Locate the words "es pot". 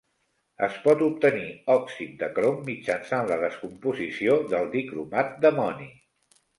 0.67-1.03